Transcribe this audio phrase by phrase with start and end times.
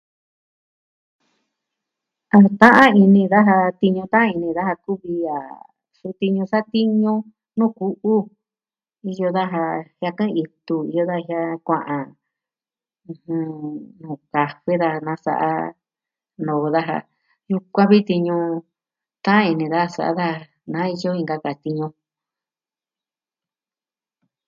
[2.37, 5.37] A ta'an ini daja, tiñu ta'an ini daja kuvi a
[5.99, 7.13] su tiñu satiñu
[7.57, 8.15] nuu ku'u.
[9.11, 9.63] Iyo daja
[9.99, 12.05] jiakɨn itu, iyo daja kua'an.
[13.09, 13.49] ɨjɨn...
[14.33, 15.51] kafe da nasa'a,
[16.45, 16.97] noo daja.
[17.51, 18.35] Yukuan vi tiñu
[19.25, 20.37] ta'an ini daa sa'a daa.
[20.71, 21.87] Na iyo inka ka tiñu.